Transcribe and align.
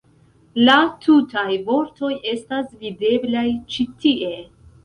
La 0.67 0.77
tutaj 1.03 1.43
vortoj 1.69 2.11
estas 2.33 2.75
videblaj 2.87 3.47
ĉi 3.77 3.87
tie. 4.03 4.35